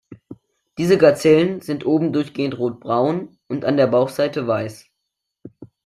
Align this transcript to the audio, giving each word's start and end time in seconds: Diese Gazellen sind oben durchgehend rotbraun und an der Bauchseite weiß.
Diese 0.79 0.97
Gazellen 0.97 1.61
sind 1.61 1.85
oben 1.85 2.11
durchgehend 2.11 2.57
rotbraun 2.57 3.37
und 3.47 3.65
an 3.65 3.77
der 3.77 3.85
Bauchseite 3.85 4.47
weiß. 4.47 4.87